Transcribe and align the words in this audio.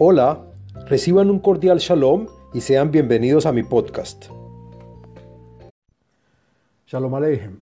Hola, 0.00 0.46
reciban 0.86 1.28
un 1.28 1.40
cordial 1.40 1.78
shalom 1.78 2.28
y 2.54 2.60
sean 2.60 2.92
bienvenidos 2.92 3.46
a 3.46 3.52
mi 3.52 3.64
podcast. 3.64 4.26
Shalom 6.86 7.16
Aleichem. 7.16 7.58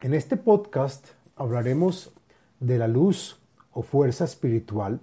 En 0.00 0.14
este 0.14 0.38
podcast 0.38 1.08
hablaremos 1.36 2.10
de 2.58 2.78
la 2.78 2.88
luz 2.88 3.38
o 3.74 3.82
fuerza 3.82 4.24
espiritual, 4.24 5.00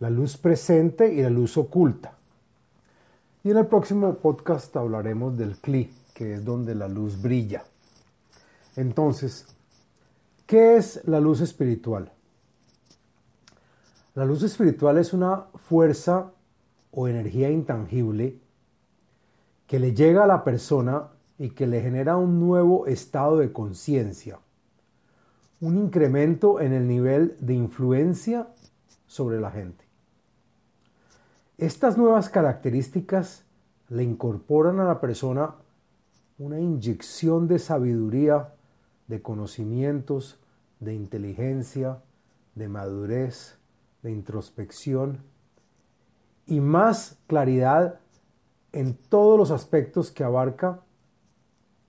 la 0.00 0.10
luz 0.10 0.36
presente 0.36 1.14
y 1.14 1.22
la 1.22 1.30
luz 1.30 1.56
oculta. 1.56 2.18
Y 3.44 3.52
en 3.52 3.58
el 3.58 3.66
próximo 3.66 4.12
podcast 4.14 4.76
hablaremos 4.76 5.38
del 5.38 5.56
Kli, 5.58 5.88
que 6.14 6.34
es 6.34 6.44
donde 6.44 6.74
la 6.74 6.88
luz 6.88 7.22
brilla. 7.22 7.62
Entonces, 8.74 9.46
¿qué 10.48 10.78
es 10.78 11.00
la 11.06 11.20
luz 11.20 11.40
espiritual? 11.40 12.10
La 14.14 14.24
luz 14.24 14.44
espiritual 14.44 14.98
es 14.98 15.12
una 15.12 15.46
fuerza 15.56 16.30
o 16.92 17.08
energía 17.08 17.50
intangible 17.50 18.38
que 19.66 19.80
le 19.80 19.92
llega 19.92 20.22
a 20.22 20.28
la 20.28 20.44
persona 20.44 21.08
y 21.36 21.50
que 21.50 21.66
le 21.66 21.80
genera 21.80 22.16
un 22.16 22.38
nuevo 22.38 22.86
estado 22.86 23.38
de 23.38 23.52
conciencia, 23.52 24.38
un 25.60 25.76
incremento 25.76 26.60
en 26.60 26.72
el 26.72 26.86
nivel 26.86 27.36
de 27.40 27.54
influencia 27.54 28.46
sobre 29.08 29.40
la 29.40 29.50
gente. 29.50 29.84
Estas 31.58 31.98
nuevas 31.98 32.28
características 32.28 33.44
le 33.88 34.04
incorporan 34.04 34.78
a 34.78 34.84
la 34.84 35.00
persona 35.00 35.56
una 36.38 36.60
inyección 36.60 37.48
de 37.48 37.58
sabiduría, 37.58 38.54
de 39.08 39.22
conocimientos, 39.22 40.38
de 40.78 40.94
inteligencia, 40.94 41.98
de 42.54 42.68
madurez, 42.68 43.58
de 44.04 44.12
introspección 44.12 45.18
y 46.46 46.60
más 46.60 47.18
claridad 47.26 47.98
en 48.72 48.94
todos 48.94 49.38
los 49.38 49.50
aspectos 49.50 50.10
que 50.10 50.22
abarca 50.22 50.80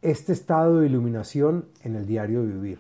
este 0.02 0.32
estado 0.32 0.80
de 0.80 0.88
iluminación 0.88 1.66
en 1.82 1.96
el 1.96 2.08
diario 2.08 2.42
vivir. 2.42 2.80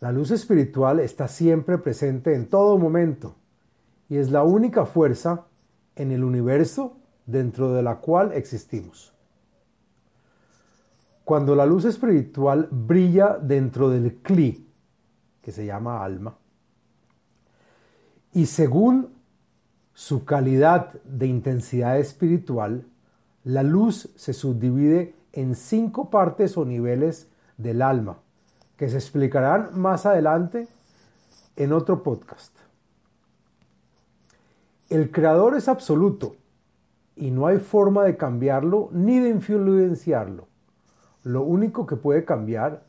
La 0.00 0.12
luz 0.12 0.30
espiritual 0.30 1.00
está 1.00 1.26
siempre 1.26 1.76
presente 1.78 2.34
en 2.34 2.46
todo 2.46 2.78
momento 2.78 3.34
y 4.08 4.18
es 4.18 4.30
la 4.30 4.44
única 4.44 4.86
fuerza 4.86 5.46
en 5.96 6.12
el 6.12 6.22
universo 6.22 6.96
dentro 7.26 7.72
de 7.72 7.82
la 7.82 7.96
cual 7.96 8.32
existimos. 8.34 9.12
Cuando 11.24 11.56
la 11.56 11.66
luz 11.66 11.86
espiritual 11.86 12.68
brilla 12.70 13.36
dentro 13.40 13.90
del 13.90 14.16
cli, 14.18 14.68
que 15.42 15.50
se 15.50 15.66
llama 15.66 16.04
alma, 16.04 16.36
y 18.34 18.46
según 18.46 19.14
su 19.94 20.24
calidad 20.24 20.92
de 21.04 21.28
intensidad 21.28 21.98
espiritual, 21.98 22.84
la 23.44 23.62
luz 23.62 24.10
se 24.16 24.32
subdivide 24.32 25.14
en 25.32 25.54
cinco 25.54 26.10
partes 26.10 26.56
o 26.56 26.64
niveles 26.64 27.28
del 27.56 27.80
alma, 27.80 28.18
que 28.76 28.88
se 28.88 28.96
explicarán 28.96 29.78
más 29.78 30.04
adelante 30.04 30.66
en 31.54 31.72
otro 31.72 32.02
podcast. 32.02 32.52
El 34.88 35.12
creador 35.12 35.56
es 35.56 35.68
absoluto 35.68 36.34
y 37.14 37.30
no 37.30 37.46
hay 37.46 37.58
forma 37.58 38.02
de 38.02 38.16
cambiarlo 38.16 38.88
ni 38.92 39.20
de 39.20 39.28
influenciarlo. 39.28 40.48
Lo 41.22 41.42
único 41.42 41.86
que 41.86 41.96
puede 41.96 42.24
cambiar 42.24 42.82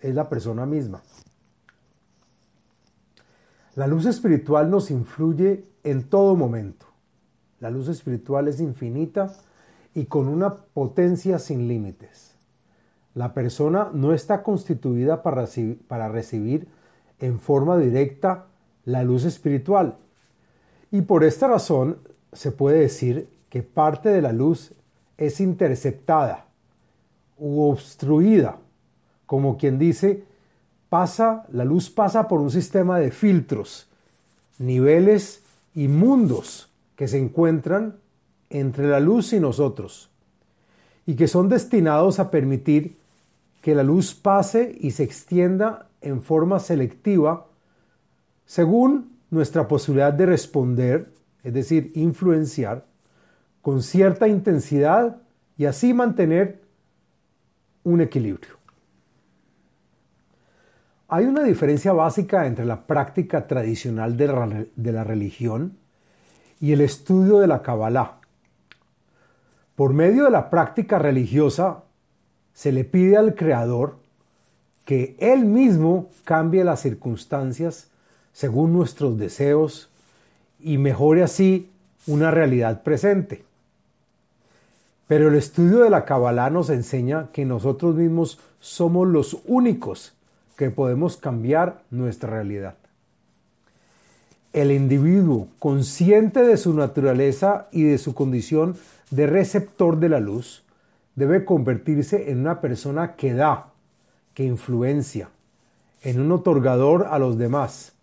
es 0.00 0.14
la 0.14 0.28
persona 0.28 0.66
misma. 0.66 1.02
La 3.80 3.86
luz 3.86 4.04
espiritual 4.04 4.70
nos 4.70 4.90
influye 4.90 5.64
en 5.84 6.02
todo 6.02 6.36
momento. 6.36 6.84
La 7.60 7.70
luz 7.70 7.88
espiritual 7.88 8.46
es 8.46 8.60
infinita 8.60 9.32
y 9.94 10.04
con 10.04 10.28
una 10.28 10.54
potencia 10.54 11.38
sin 11.38 11.66
límites. 11.66 12.34
La 13.14 13.32
persona 13.32 13.88
no 13.94 14.12
está 14.12 14.42
constituida 14.42 15.22
para 15.22 15.40
recibir, 15.40 15.78
para 15.88 16.10
recibir 16.10 16.68
en 17.20 17.40
forma 17.40 17.78
directa 17.78 18.48
la 18.84 19.02
luz 19.02 19.24
espiritual. 19.24 19.96
Y 20.90 21.00
por 21.00 21.24
esta 21.24 21.48
razón 21.48 22.00
se 22.34 22.52
puede 22.52 22.80
decir 22.80 23.30
que 23.48 23.62
parte 23.62 24.10
de 24.10 24.20
la 24.20 24.32
luz 24.34 24.74
es 25.16 25.40
interceptada 25.40 26.48
u 27.38 27.62
obstruida, 27.62 28.58
como 29.24 29.56
quien 29.56 29.78
dice, 29.78 30.26
pasa, 30.90 31.46
la 31.50 31.64
luz 31.64 31.88
pasa 31.88 32.28
por 32.28 32.40
un 32.40 32.50
sistema 32.50 32.98
de 32.98 33.10
filtros, 33.10 33.88
niveles 34.58 35.42
y 35.74 35.88
mundos 35.88 36.68
que 36.96 37.08
se 37.08 37.18
encuentran 37.18 37.96
entre 38.50 38.88
la 38.88 39.00
luz 39.00 39.32
y 39.32 39.40
nosotros 39.40 40.10
y 41.06 41.14
que 41.14 41.28
son 41.28 41.48
destinados 41.48 42.18
a 42.18 42.30
permitir 42.30 42.98
que 43.62 43.74
la 43.74 43.82
luz 43.82 44.14
pase 44.14 44.76
y 44.80 44.90
se 44.90 45.04
extienda 45.04 45.88
en 46.02 46.20
forma 46.20 46.58
selectiva 46.58 47.46
según 48.44 49.16
nuestra 49.30 49.68
posibilidad 49.68 50.12
de 50.12 50.26
responder, 50.26 51.12
es 51.44 51.54
decir, 51.54 51.92
influenciar, 51.94 52.84
con 53.62 53.82
cierta 53.82 54.26
intensidad 54.26 55.22
y 55.56 55.66
así 55.66 55.94
mantener 55.94 56.60
un 57.84 58.00
equilibrio. 58.00 58.59
Hay 61.12 61.24
una 61.24 61.42
diferencia 61.42 61.92
básica 61.92 62.46
entre 62.46 62.64
la 62.64 62.86
práctica 62.86 63.48
tradicional 63.48 64.16
de 64.16 64.92
la, 64.92 65.02
religión 65.02 65.76
y 66.60 66.70
el 66.70 66.80
estudio 66.80 67.40
de 67.40 67.48
la 67.48 67.62
Kabbalah. 67.62 68.20
Por 69.74 69.92
medio 69.92 70.26
de 70.26 70.30
la 70.30 70.50
práctica 70.50 71.00
religiosa 71.00 71.82
se 72.54 72.70
le 72.70 72.84
pide 72.84 73.16
al 73.16 73.34
Creador 73.34 73.96
que 74.84 75.16
Él 75.18 75.46
mismo 75.46 76.10
cambie 76.22 76.62
las 76.62 76.78
circunstancias 76.78 77.90
según 78.32 78.72
nuestros 78.72 79.18
deseos 79.18 79.90
y 80.60 80.78
mejore 80.78 81.24
así 81.24 81.72
una 82.06 82.30
realidad 82.30 82.84
presente. 82.84 83.42
Pero 85.08 85.26
el 85.26 85.34
estudio 85.34 85.80
de 85.80 85.90
la 85.90 86.04
Kabbalah 86.04 86.50
nos 86.50 86.70
enseña 86.70 87.30
que 87.32 87.44
nosotros 87.44 87.96
mismos 87.96 88.38
somos 88.60 89.08
los 89.08 89.38
únicos 89.46 90.14
que 90.60 90.70
podemos 90.70 91.16
cambiar 91.16 91.84
nuestra 91.90 92.28
realidad. 92.28 92.74
El 94.52 94.72
individuo, 94.72 95.48
consciente 95.58 96.42
de 96.42 96.58
su 96.58 96.74
naturaleza 96.74 97.68
y 97.72 97.84
de 97.84 97.96
su 97.96 98.14
condición 98.14 98.76
de 99.10 99.26
receptor 99.26 99.98
de 99.98 100.10
la 100.10 100.20
luz, 100.20 100.62
debe 101.14 101.46
convertirse 101.46 102.30
en 102.30 102.40
una 102.40 102.60
persona 102.60 103.16
que 103.16 103.32
da, 103.32 103.70
que 104.34 104.44
influencia, 104.44 105.30
en 106.02 106.20
un 106.20 106.30
otorgador 106.30 107.06
a 107.10 107.18
los 107.18 107.38
demás, 107.38 107.94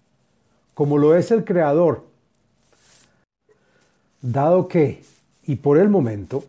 como 0.73 0.97
lo 0.97 1.13
es 1.15 1.29
el 1.29 1.45
Creador, 1.45 2.05
dado 4.23 4.67
que, 4.67 5.03
y 5.45 5.57
por 5.57 5.77
el 5.77 5.89
momento, 5.89 6.43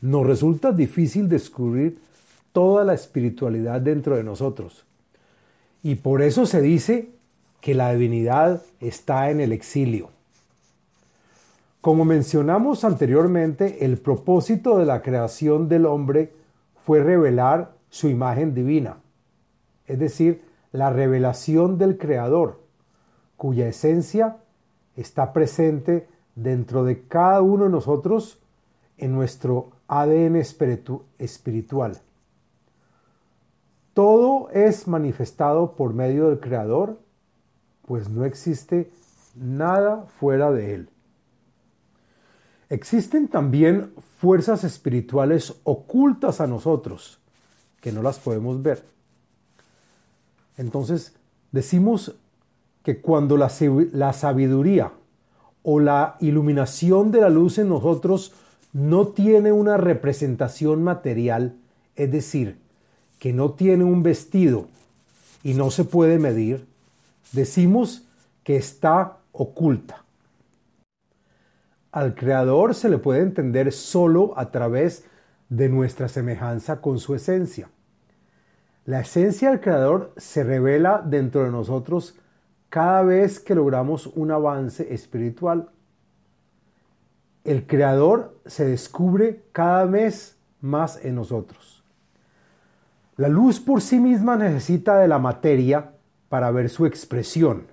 nos 0.00 0.26
resulta 0.26 0.72
difícil 0.72 1.28
descubrir 1.28 2.00
toda 2.50 2.82
la 2.82 2.94
espiritualidad 2.94 3.80
dentro 3.80 4.16
de 4.16 4.24
nosotros 4.24 4.86
y 5.82 5.96
por 5.96 6.22
eso 6.22 6.46
se 6.46 6.60
dice 6.60 7.10
que 7.60 7.74
la 7.74 7.92
divinidad 7.92 8.62
está 8.80 9.30
en 9.30 9.40
el 9.40 9.52
exilio. 9.52 10.10
Como 11.80 12.04
mencionamos 12.04 12.84
anteriormente, 12.84 13.84
el 13.84 13.98
propósito 13.98 14.78
de 14.78 14.86
la 14.86 15.02
creación 15.02 15.68
del 15.68 15.86
hombre 15.86 16.32
fue 16.84 17.02
revelar 17.02 17.72
su 17.90 18.08
imagen 18.08 18.54
divina, 18.54 18.98
es 19.86 19.98
decir, 19.98 20.42
la 20.70 20.90
revelación 20.90 21.78
del 21.78 21.98
Creador, 21.98 22.60
cuya 23.36 23.68
esencia 23.68 24.36
está 24.96 25.32
presente 25.32 26.06
dentro 26.34 26.84
de 26.84 27.02
cada 27.02 27.42
uno 27.42 27.64
de 27.64 27.70
nosotros 27.70 28.38
en 28.96 29.12
nuestro 29.12 29.70
ADN 29.88 30.36
espiritual. 31.18 32.00
Todo 33.94 34.50
es 34.50 34.88
manifestado 34.88 35.74
por 35.76 35.92
medio 35.92 36.28
del 36.28 36.40
Creador, 36.40 36.98
pues 37.86 38.08
no 38.08 38.24
existe 38.24 38.90
nada 39.34 40.06
fuera 40.18 40.50
de 40.50 40.74
Él. 40.74 40.88
Existen 42.70 43.28
también 43.28 43.92
fuerzas 44.18 44.64
espirituales 44.64 45.60
ocultas 45.64 46.40
a 46.40 46.46
nosotros, 46.46 47.18
que 47.82 47.92
no 47.92 48.00
las 48.00 48.18
podemos 48.18 48.62
ver. 48.62 48.82
Entonces, 50.56 51.14
decimos 51.50 52.14
que 52.82 53.02
cuando 53.02 53.36
la, 53.36 53.50
sabiduría 54.12 54.92
o 55.62 55.80
la 55.80 56.16
iluminación 56.20 57.10
de 57.10 57.20
la 57.20 57.28
luz 57.28 57.58
en 57.58 57.68
nosotros 57.68 58.32
no 58.72 59.08
tiene 59.08 59.52
una 59.52 59.76
representación 59.76 60.82
material, 60.82 61.56
es 61.94 62.10
decir, 62.10 62.61
que 63.22 63.32
no 63.32 63.52
tiene 63.52 63.84
un 63.84 64.02
vestido 64.02 64.66
y 65.44 65.54
no 65.54 65.70
se 65.70 65.84
puede 65.84 66.18
medir, 66.18 66.66
decimos 67.30 68.04
que 68.42 68.56
está 68.56 69.18
oculta. 69.30 70.04
Al 71.92 72.16
Creador 72.16 72.74
se 72.74 72.88
le 72.88 72.98
puede 72.98 73.20
entender 73.20 73.70
solo 73.70 74.36
a 74.36 74.50
través 74.50 75.04
de 75.48 75.68
nuestra 75.68 76.08
semejanza 76.08 76.80
con 76.80 76.98
su 76.98 77.14
esencia. 77.14 77.70
La 78.86 79.02
esencia 79.02 79.50
del 79.50 79.60
Creador 79.60 80.12
se 80.16 80.42
revela 80.42 81.00
dentro 81.06 81.44
de 81.44 81.52
nosotros 81.52 82.18
cada 82.70 83.04
vez 83.04 83.38
que 83.38 83.54
logramos 83.54 84.08
un 84.08 84.32
avance 84.32 84.92
espiritual. 84.92 85.70
El 87.44 87.68
Creador 87.68 88.40
se 88.46 88.66
descubre 88.66 89.44
cada 89.52 89.84
vez 89.84 90.40
más 90.60 91.04
en 91.04 91.14
nosotros. 91.14 91.81
La 93.16 93.28
luz 93.28 93.60
por 93.60 93.82
sí 93.82 94.00
misma 94.00 94.36
necesita 94.36 94.98
de 94.98 95.06
la 95.06 95.18
materia 95.18 95.92
para 96.30 96.50
ver 96.50 96.70
su 96.70 96.86
expresión, 96.86 97.66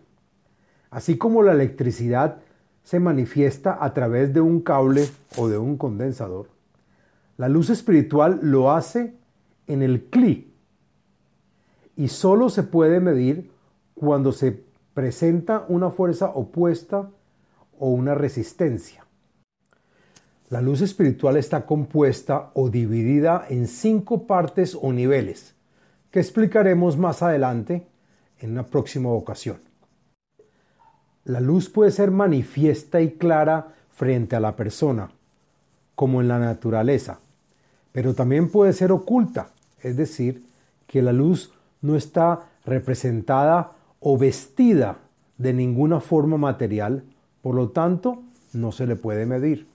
así 0.92 1.18
como 1.18 1.44
la 1.44 1.54
electricidad 1.54 2.42
se 2.84 3.00
manifiesta 3.00 3.78
a 3.80 3.94
través 3.94 4.34
de 4.34 4.42
un 4.42 4.60
cable 4.60 5.08
o 5.38 5.48
de 5.48 5.58
un 5.58 5.78
condensador. 5.78 6.48
La 7.38 7.48
luz 7.48 7.70
espiritual 7.70 8.40
lo 8.42 8.72
hace 8.72 9.14
en 9.68 9.82
el 9.82 10.06
cli 10.10 10.52
y 11.96 12.10
solo 12.10 12.50
se 12.50 12.64
puede 12.64 13.00
medir 13.00 13.50
cuando 13.96 14.34
se 14.34 14.62
presenta 14.94 15.64
una 15.70 15.90
fuerza 15.90 16.32
opuesta 16.32 17.10
o 17.80 17.92
una 17.92 18.14
resistencia. 18.14 19.06
La 20.50 20.62
luz 20.62 20.82
espiritual 20.82 21.38
está 21.38 21.68
compuesta 21.68 22.50
o 22.56 22.70
dividida 22.70 23.46
en 23.50 23.68
cinco 23.68 24.26
partes 24.26 24.76
o 24.82 24.92
niveles, 24.92 25.54
que 26.10 26.20
explicaremos 26.20 26.98
más 26.98 27.22
adelante 27.22 27.86
en 28.40 28.54
una 28.54 28.66
próxima 28.66 29.10
ocasión. 29.10 29.58
La 31.24 31.40
luz 31.40 31.70
puede 31.70 31.92
ser 31.92 32.10
manifiesta 32.10 33.00
y 33.00 33.12
clara 33.12 33.76
frente 33.92 34.36
a 34.36 34.40
la 34.40 34.56
persona, 34.56 35.12
como 35.94 36.20
en 36.20 36.28
la 36.28 36.40
naturaleza, 36.40 37.20
pero 37.92 38.16
también 38.16 38.50
puede 38.50 38.74
ser 38.74 38.92
oculta, 38.92 39.50
es 39.84 39.98
decir, 39.98 40.44
que 40.88 41.04
la 41.04 41.14
luz 41.14 41.54
no 41.82 41.96
está 41.96 42.50
representada 42.66 43.74
o 44.00 44.18
vestida 44.18 44.98
de 45.38 45.54
ninguna 45.54 46.00
forma 46.00 46.38
material, 46.38 47.04
por 47.44 47.54
lo 47.54 47.70
tanto 47.70 48.24
no 48.54 48.72
se 48.72 48.88
le 48.88 48.96
puede 48.96 49.28
medir. 49.28 49.69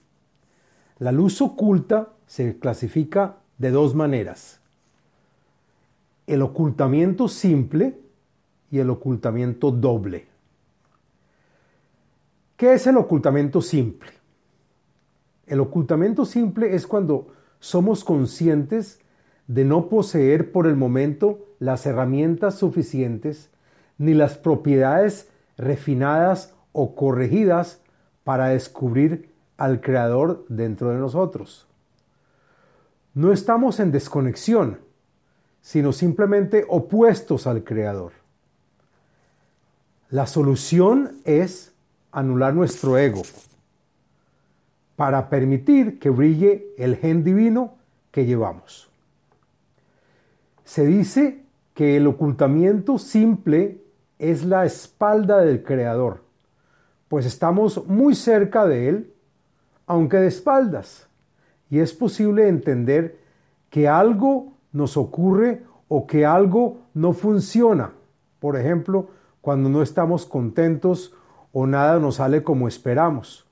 La 0.98 1.10
luz 1.10 1.40
oculta 1.42 2.10
se 2.26 2.58
clasifica 2.58 3.36
de 3.58 3.72
dos 3.72 3.94
maneras. 3.94 4.60
El 6.26 6.42
ocultamiento 6.42 7.26
simple 7.26 7.98
y 8.70 8.78
el 8.78 8.90
ocultamiento 8.90 9.72
doble. 9.72 10.26
¿Qué 12.56 12.74
es 12.74 12.86
el 12.86 12.96
ocultamiento 12.96 13.60
simple? 13.60 14.10
El 15.46 15.60
ocultamiento 15.60 16.24
simple 16.24 16.74
es 16.74 16.86
cuando 16.86 17.34
somos 17.58 18.04
conscientes 18.04 19.00
de 19.48 19.64
no 19.64 19.88
poseer 19.88 20.52
por 20.52 20.66
el 20.66 20.76
momento 20.76 21.44
las 21.58 21.86
herramientas 21.86 22.54
suficientes 22.54 23.50
ni 23.98 24.14
las 24.14 24.38
propiedades 24.38 25.28
refinadas 25.56 26.54
o 26.72 26.94
corregidas 26.94 27.80
para 28.22 28.48
descubrir 28.48 29.33
al 29.56 29.80
Creador 29.80 30.44
dentro 30.48 30.90
de 30.90 30.98
nosotros. 30.98 31.66
No 33.14 33.32
estamos 33.32 33.78
en 33.80 33.92
desconexión, 33.92 34.78
sino 35.62 35.92
simplemente 35.92 36.66
opuestos 36.68 37.46
al 37.46 37.64
Creador. 37.64 38.12
La 40.10 40.26
solución 40.26 41.18
es 41.24 41.72
anular 42.12 42.54
nuestro 42.54 42.98
ego 42.98 43.22
para 44.96 45.28
permitir 45.28 45.98
que 45.98 46.10
brille 46.10 46.66
el 46.78 46.96
gen 46.96 47.24
divino 47.24 47.74
que 48.10 48.26
llevamos. 48.26 48.88
Se 50.64 50.86
dice 50.86 51.42
que 51.74 51.96
el 51.96 52.06
ocultamiento 52.06 52.98
simple 52.98 53.80
es 54.18 54.44
la 54.44 54.64
espalda 54.64 55.38
del 55.38 55.62
Creador, 55.64 56.22
pues 57.08 57.26
estamos 57.26 57.86
muy 57.86 58.14
cerca 58.14 58.66
de 58.66 58.88
Él, 58.88 59.13
aunque 59.86 60.18
de 60.18 60.28
espaldas, 60.28 61.08
y 61.70 61.80
es 61.80 61.92
posible 61.92 62.48
entender 62.48 63.18
que 63.70 63.88
algo 63.88 64.52
nos 64.72 64.96
ocurre 64.96 65.62
o 65.88 66.06
que 66.06 66.24
algo 66.24 66.78
no 66.94 67.12
funciona. 67.12 67.92
Por 68.40 68.56
ejemplo, 68.56 69.08
cuando 69.40 69.68
no 69.68 69.82
estamos 69.82 70.26
contentos 70.26 71.14
o 71.52 71.66
nada 71.66 71.98
nos 71.98 72.16
sale 72.16 72.42
como 72.42 72.68
esperamos. 72.68 73.46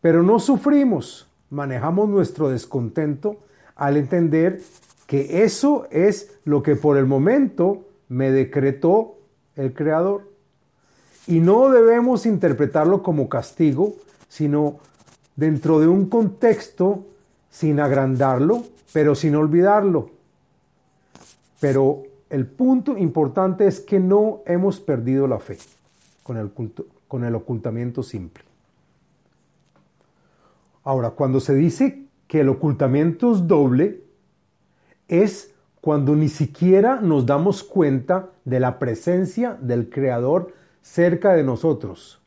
Pero 0.00 0.22
no 0.22 0.38
sufrimos, 0.38 1.28
manejamos 1.50 2.08
nuestro 2.08 2.48
descontento 2.48 3.36
al 3.76 3.96
entender 3.96 4.60
que 5.06 5.44
eso 5.44 5.86
es 5.90 6.38
lo 6.44 6.62
que 6.62 6.76
por 6.76 6.96
el 6.96 7.06
momento 7.06 7.84
me 8.08 8.30
decretó 8.30 9.16
el 9.56 9.74
Creador. 9.74 10.28
Y 11.26 11.40
no 11.40 11.70
debemos 11.70 12.26
interpretarlo 12.26 13.02
como 13.02 13.28
castigo, 13.28 13.94
sino 14.28 14.78
dentro 15.36 15.80
de 15.80 15.88
un 15.88 16.08
contexto 16.08 17.06
sin 17.50 17.80
agrandarlo, 17.80 18.64
pero 18.92 19.14
sin 19.14 19.34
olvidarlo. 19.34 20.10
Pero 21.60 22.04
el 22.30 22.46
punto 22.46 22.96
importante 22.96 23.66
es 23.66 23.80
que 23.80 24.00
no 24.00 24.40
hemos 24.46 24.80
perdido 24.80 25.26
la 25.26 25.38
fe 25.38 25.58
con 26.22 26.36
el, 26.36 26.50
con 27.08 27.24
el 27.24 27.34
ocultamiento 27.34 28.02
simple. 28.02 28.44
Ahora, 30.84 31.10
cuando 31.10 31.40
se 31.40 31.54
dice 31.54 32.04
que 32.26 32.40
el 32.40 32.48
ocultamiento 32.48 33.32
es 33.32 33.46
doble, 33.46 34.02
es 35.08 35.52
cuando 35.80 36.14
ni 36.14 36.28
siquiera 36.28 37.00
nos 37.00 37.26
damos 37.26 37.62
cuenta 37.64 38.30
de 38.44 38.60
la 38.60 38.78
presencia 38.78 39.58
del 39.60 39.90
Creador 39.90 40.54
cerca 40.82 41.32
de 41.32 41.42
nosotros 41.42 42.20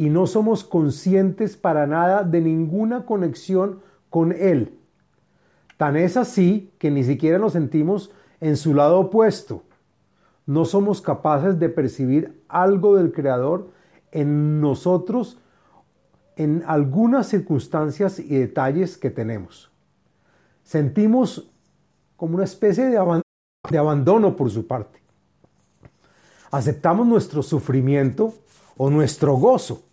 y 0.00 0.08
no 0.08 0.26
somos 0.26 0.64
conscientes 0.64 1.58
para 1.58 1.86
nada 1.86 2.22
de 2.22 2.40
ninguna 2.40 3.04
conexión 3.04 3.82
con 4.08 4.32
Él. 4.32 4.78
Tan 5.76 5.94
es 5.94 6.16
así 6.16 6.72
que 6.78 6.90
ni 6.90 7.04
siquiera 7.04 7.38
nos 7.38 7.52
sentimos 7.52 8.10
en 8.40 8.56
su 8.56 8.72
lado 8.72 8.98
opuesto. 8.98 9.62
No 10.46 10.64
somos 10.64 11.02
capaces 11.02 11.58
de 11.58 11.68
percibir 11.68 12.42
algo 12.48 12.96
del 12.96 13.12
Creador 13.12 13.68
en 14.10 14.62
nosotros 14.62 15.36
en 16.36 16.64
algunas 16.66 17.26
circunstancias 17.26 18.18
y 18.18 18.38
detalles 18.38 18.96
que 18.96 19.10
tenemos. 19.10 19.70
Sentimos 20.64 21.50
como 22.16 22.36
una 22.36 22.44
especie 22.44 22.86
de, 22.86 23.22
de 23.70 23.78
abandono 23.78 24.34
por 24.34 24.50
su 24.50 24.66
parte. 24.66 24.98
Aceptamos 26.50 27.06
nuestro 27.06 27.42
sufrimiento 27.42 28.32
o 28.78 28.88
nuestro 28.88 29.34
gozo 29.34 29.89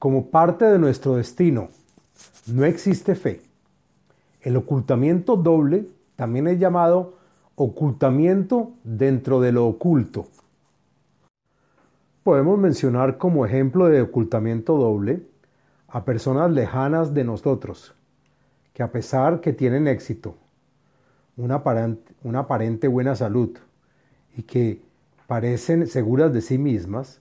como 0.00 0.30
parte 0.30 0.64
de 0.64 0.78
nuestro 0.78 1.16
destino. 1.16 1.68
No 2.46 2.64
existe 2.64 3.14
fe. 3.14 3.42
El 4.40 4.56
ocultamiento 4.56 5.36
doble 5.36 5.86
también 6.16 6.48
es 6.48 6.58
llamado 6.58 7.18
ocultamiento 7.54 8.70
dentro 8.82 9.42
de 9.42 9.52
lo 9.52 9.66
oculto. 9.66 10.26
Podemos 12.24 12.58
mencionar 12.58 13.18
como 13.18 13.44
ejemplo 13.44 13.88
de 13.88 14.00
ocultamiento 14.00 14.78
doble 14.78 15.22
a 15.88 16.02
personas 16.06 16.50
lejanas 16.50 17.12
de 17.12 17.24
nosotros, 17.24 17.94
que 18.72 18.82
a 18.82 18.90
pesar 18.90 19.42
que 19.42 19.52
tienen 19.52 19.86
éxito, 19.86 20.34
una 21.36 21.56
aparente, 21.56 22.14
una 22.24 22.40
aparente 22.40 22.88
buena 22.88 23.14
salud 23.16 23.50
y 24.34 24.44
que 24.44 24.80
parecen 25.26 25.86
seguras 25.86 26.32
de 26.32 26.40
sí 26.40 26.56
mismas, 26.56 27.20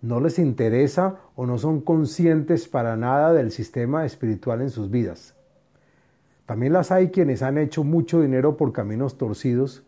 no 0.00 0.20
les 0.20 0.38
interesa 0.38 1.16
o 1.34 1.46
no 1.46 1.58
son 1.58 1.80
conscientes 1.80 2.68
para 2.68 2.96
nada 2.96 3.32
del 3.32 3.50
sistema 3.50 4.04
espiritual 4.04 4.62
en 4.62 4.70
sus 4.70 4.90
vidas. 4.90 5.34
También 6.46 6.72
las 6.72 6.92
hay 6.92 7.10
quienes 7.10 7.42
han 7.42 7.58
hecho 7.58 7.84
mucho 7.84 8.20
dinero 8.20 8.56
por 8.56 8.72
caminos 8.72 9.18
torcidos 9.18 9.82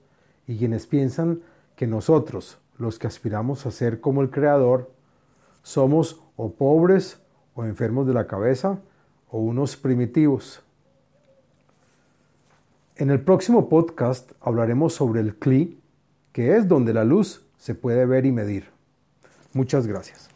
y 0.47 0.59
quienes 0.59 0.87
piensan 0.87 1.41
que 1.77 1.87
nosotros, 1.87 2.59
los 2.77 2.99
que 2.99 3.07
aspiramos 3.07 3.65
a 3.65 3.71
ser 3.71 4.01
como 4.01 4.21
el 4.21 4.31
Creador, 4.31 4.91
somos 5.63 6.21
o 6.37 6.53
pobres 6.53 7.21
o 7.55 7.65
enfermos 7.65 8.07
de 8.07 8.15
la 8.15 8.27
cabeza 8.27 8.81
o 9.31 9.39
unos 9.39 9.77
primitivos. 9.77 10.63
En 12.97 13.11
el 13.11 13.21
próximo 13.21 13.69
podcast 13.69 14.33
hablaremos 14.41 14.93
sobre 14.93 15.21
el 15.21 15.37
CLI, 15.37 15.81
que 16.33 16.57
es 16.57 16.69
donde 16.69 16.93
la 16.93 17.05
luz 17.05 17.47
se 17.57 17.75
puede 17.75 18.05
ver 18.05 18.27
y 18.27 18.33
medir. 18.33 18.80
Muchas 19.53 19.87
gracias. 19.87 20.31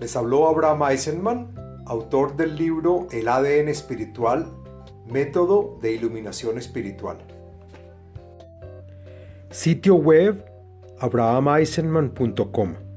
Les 0.00 0.16
habló 0.16 0.48
Abraham 0.48 0.82
Eisenman, 0.90 1.82
autor 1.86 2.36
del 2.36 2.56
libro 2.56 3.08
El 3.10 3.28
ADN 3.28 3.68
espiritual 3.68 4.46
Método 5.06 5.78
de 5.80 5.92
Iluminación 5.92 6.58
Espiritual. 6.58 7.18
Sitio 9.50 9.94
web 9.96 10.44
abrahameisenman.com. 10.98 12.87